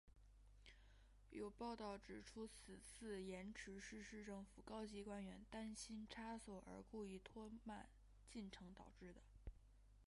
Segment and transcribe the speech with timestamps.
[1.29, 7.87] 有报导指出此次延迟是市政府高级官员担心差错而故意拖慢
[8.27, 9.21] 进程导致的。